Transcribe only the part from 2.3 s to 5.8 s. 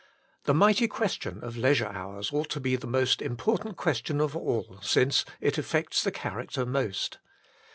ought to be the most important ques tion of all since it